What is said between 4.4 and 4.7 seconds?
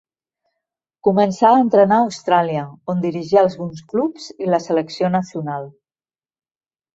i la